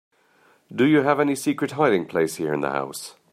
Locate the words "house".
2.71-3.13